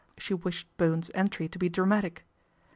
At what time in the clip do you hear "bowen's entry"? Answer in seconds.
0.77-1.47